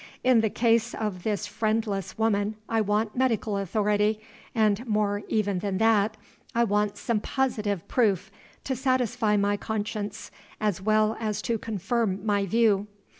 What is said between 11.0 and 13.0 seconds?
as to confirm my view.